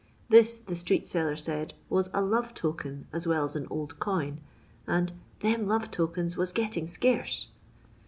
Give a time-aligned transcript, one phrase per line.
[0.29, 3.99] This, the street seller said, vras a" lo%'e token '* as well as an old
[3.99, 4.41] coin,
[4.87, 7.49] and "them love tokens was getting scarce."